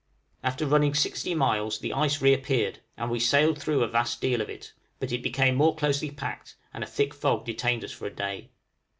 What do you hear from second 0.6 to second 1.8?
running 60 miles